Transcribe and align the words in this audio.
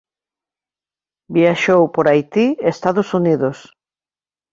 Viaxou 1.35 1.81
por 1.93 2.05
Haití 2.07 2.47
e 2.65 2.67
Estados 2.77 3.07
Unidos. 3.19 3.57